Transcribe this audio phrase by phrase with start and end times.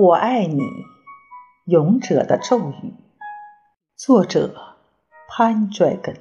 [0.00, 0.62] 我爱你，
[1.64, 2.94] 勇者的咒语。
[3.96, 4.76] 作者：
[5.26, 6.14] 潘 dragon。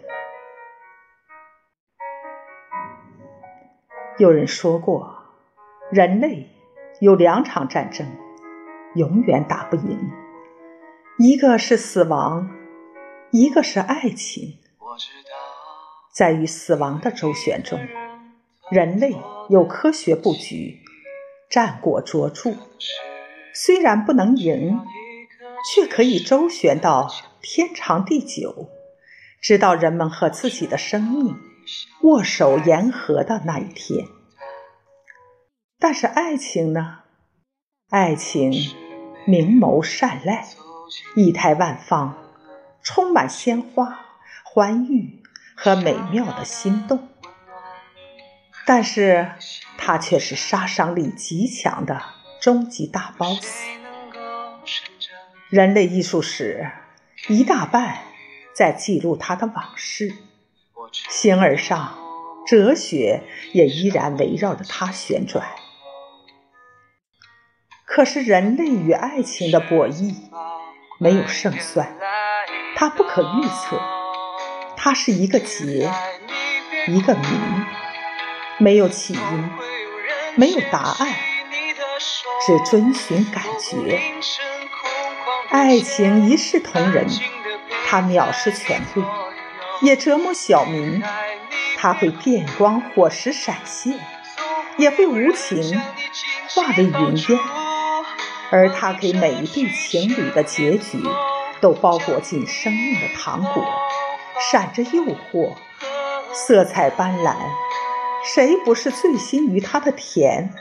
[4.18, 5.18] 有人说过，
[5.92, 6.50] 人类
[7.02, 8.08] 有两场战争，
[8.96, 10.10] 永远打不赢，
[11.20, 12.50] 一个是死亡，
[13.30, 14.58] 一个是爱情。
[16.12, 17.78] 在与死亡的周旋中，
[18.72, 19.16] 人类
[19.50, 20.80] 有科学布局，
[21.48, 22.56] 战果卓著。
[23.60, 24.80] 虽然不能赢，
[25.66, 27.12] 却可以周旋到
[27.42, 28.70] 天长地久，
[29.42, 31.36] 直到人们和自己的生命
[32.04, 34.06] 握手言和的那一天。
[35.80, 37.00] 但是爱情呢？
[37.90, 38.54] 爱情
[39.26, 40.46] 明眸善睐，
[41.16, 42.16] 仪态万方，
[42.84, 44.06] 充满鲜花、
[44.44, 45.24] 欢愉
[45.56, 47.08] 和美妙的心动。
[48.68, 49.32] 但是
[49.80, 52.17] 它却是杀伤力极强的。
[52.40, 53.66] 终极大 BOSS，
[55.50, 56.70] 人类艺术史
[57.28, 58.00] 一大半
[58.54, 60.14] 在记录他的往事，
[61.10, 61.98] 形而上，
[62.46, 65.48] 哲学也依然围绕着他旋转。
[67.86, 70.14] 可是人类与爱情的博弈
[71.00, 71.98] 没有胜算，
[72.76, 73.82] 它不可预测，
[74.76, 75.92] 它是一个结，
[76.88, 77.26] 一个谜，
[78.60, 79.50] 没有起因，
[80.36, 81.16] 没有答案。
[82.48, 84.02] 只遵循感觉，
[85.50, 87.06] 爱情一视同仁，
[87.86, 89.04] 它藐视权贵，
[89.82, 91.04] 也折磨小民。
[91.76, 94.00] 它会电光火石闪现，
[94.78, 95.78] 也会无情
[96.48, 97.40] 化为云烟。
[98.50, 101.04] 而它给每一对情侣的结局，
[101.60, 103.68] 都包裹进生命的糖果，
[104.50, 105.54] 闪着诱惑，
[106.32, 107.36] 色彩斑斓。
[108.24, 110.54] 谁不是醉心于它的甜？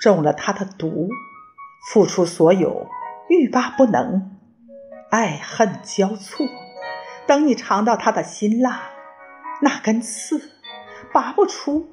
[0.00, 1.10] 中了他的毒，
[1.92, 2.88] 付出所有，
[3.28, 4.38] 欲罢不能，
[5.10, 6.46] 爱恨交错。
[7.26, 8.90] 等你尝到他的辛辣，
[9.60, 10.50] 那根刺
[11.12, 11.86] 拔不出，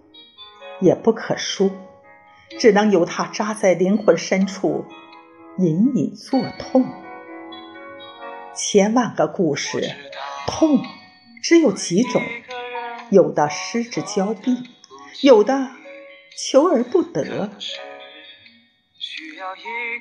[0.79, 1.69] 也不可输，
[2.57, 4.85] 只能由它扎在灵魂深处，
[5.57, 6.85] 隐隐作痛。
[8.55, 9.93] 千万个故事，
[10.47, 10.81] 痛
[11.43, 12.21] 只有几种，
[13.11, 14.63] 有的失之交臂，
[15.21, 15.71] 有的
[16.35, 17.51] 求而不得。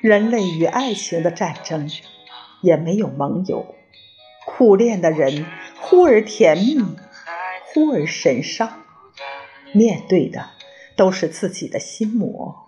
[0.01, 1.89] 人类与爱情的战争，
[2.61, 3.75] 也没有盟友。
[4.45, 5.45] 苦恋的人，
[5.79, 6.77] 忽而甜蜜，
[7.65, 8.83] 忽而神伤。
[9.73, 10.49] 面对的
[10.95, 12.65] 都是自己的心魔，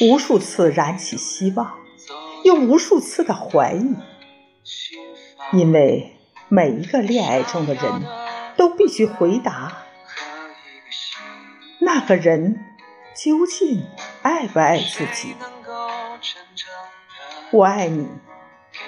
[0.00, 1.74] 无数次燃起希望，
[2.44, 3.96] 又无数次的怀疑。
[5.52, 6.12] 因为
[6.48, 7.84] 每一个恋爱中的人，
[8.56, 9.84] 都必须回答：
[11.80, 12.64] 那个人
[13.16, 13.82] 究竟
[14.22, 15.34] 爱不爱自己？
[17.50, 18.06] 我爱你，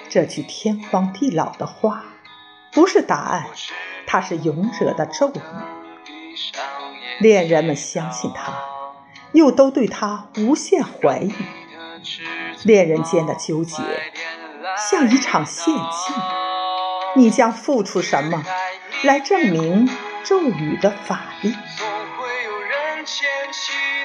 [0.07, 2.03] 这句天荒地老的话，
[2.71, 3.47] 不是答案，
[4.05, 5.39] 它是勇者的咒语。
[7.19, 8.53] 恋人们相信他，
[9.31, 11.33] 又都对他无限怀疑。
[12.63, 13.81] 恋人间的纠结，
[14.91, 16.13] 像一场献祭。
[17.15, 18.43] 你将付出什么，
[19.03, 19.89] 来证明
[20.23, 21.55] 咒语的法力？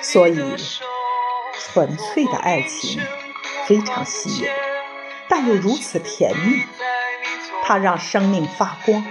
[0.00, 0.56] 所以，
[1.52, 3.02] 纯粹的爱情。
[3.66, 4.48] 非常稀有，
[5.28, 6.62] 但又如此甜蜜。
[7.64, 9.04] 它让生命发光，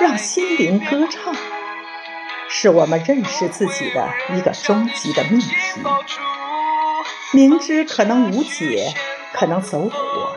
[0.00, 1.32] 让心灵歌唱，
[2.48, 5.54] 是我们认识自己的一个终极的命题。
[7.32, 8.92] 明知可能无解，
[9.32, 10.36] 可能走火，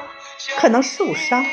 [0.57, 1.43] 可能受伤，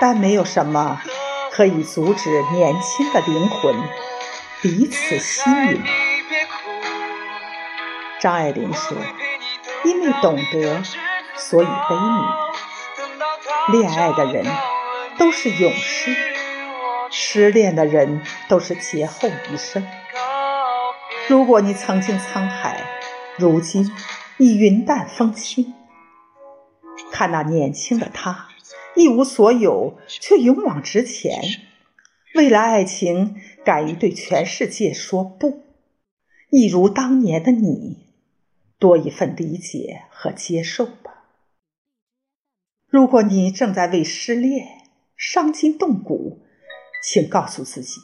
[0.00, 1.02] 但没有什么
[1.50, 3.74] 可以阻止年轻的灵魂
[4.62, 5.82] 彼此吸引。
[8.20, 8.96] 张爱玲说。
[9.84, 10.82] 因为懂得，
[11.36, 13.72] 所以悲悯。
[13.72, 14.44] 恋爱的人
[15.18, 16.16] 都是勇士，
[17.10, 19.86] 失恋的人都是劫后余生。
[21.28, 22.80] 如果你曾经沧海，
[23.36, 23.90] 如今
[24.38, 25.74] 已云淡风轻。
[27.12, 28.48] 看那年轻的他，
[28.94, 31.40] 一无所有却勇往直前，
[32.34, 35.62] 为了爱情敢于对全世界说不，
[36.50, 38.07] 一如当年的你。
[38.78, 41.24] 多一份理解和接受吧。
[42.86, 44.66] 如果你正在为失恋
[45.16, 46.46] 伤筋动骨，
[47.02, 48.00] 请告诉自己，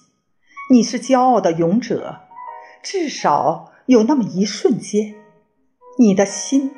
[0.70, 2.20] 你是骄傲的勇者。
[2.82, 5.14] 至少有那么一瞬间，
[5.98, 6.74] 你的心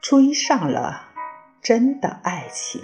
[0.00, 1.08] 追上了
[1.60, 2.80] 真的爱情。